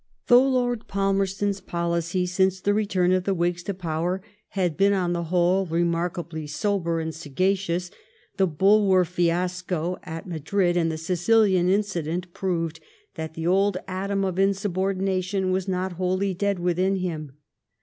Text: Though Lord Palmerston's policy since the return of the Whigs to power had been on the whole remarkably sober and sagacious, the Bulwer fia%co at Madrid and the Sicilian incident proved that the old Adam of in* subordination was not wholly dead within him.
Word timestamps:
Though 0.25 0.41
Lord 0.47 0.87
Palmerston's 0.87 1.61
policy 1.61 2.25
since 2.25 2.59
the 2.59 2.73
return 2.73 3.11
of 3.11 3.25
the 3.25 3.35
Whigs 3.35 3.61
to 3.65 3.73
power 3.75 4.23
had 4.49 4.75
been 4.75 4.93
on 4.93 5.13
the 5.13 5.25
whole 5.25 5.67
remarkably 5.67 6.47
sober 6.47 6.99
and 6.99 7.13
sagacious, 7.13 7.91
the 8.37 8.47
Bulwer 8.47 9.05
fia%co 9.05 9.99
at 10.01 10.25
Madrid 10.27 10.75
and 10.75 10.91
the 10.91 10.97
Sicilian 10.97 11.69
incident 11.69 12.33
proved 12.33 12.79
that 13.13 13.35
the 13.35 13.45
old 13.45 13.77
Adam 13.87 14.23
of 14.25 14.39
in* 14.39 14.55
subordination 14.55 15.51
was 15.51 15.67
not 15.67 15.91
wholly 16.01 16.33
dead 16.33 16.57
within 16.57 16.95
him. 16.95 17.33